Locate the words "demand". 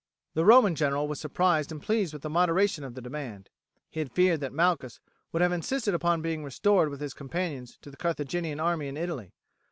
3.03-3.51